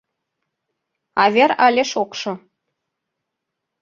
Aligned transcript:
А 1.21 1.23
вер 1.35 1.51
але 1.65 1.83
шокшо. 1.91 2.31